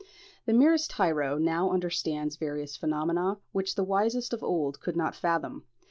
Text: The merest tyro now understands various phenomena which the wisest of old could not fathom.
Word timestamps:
The 0.47 0.53
merest 0.53 0.89
tyro 0.89 1.37
now 1.37 1.69
understands 1.69 2.35
various 2.35 2.75
phenomena 2.75 3.37
which 3.51 3.75
the 3.75 3.83
wisest 3.83 4.33
of 4.33 4.41
old 4.41 4.79
could 4.79 4.97
not 4.97 5.13
fathom. 5.13 5.63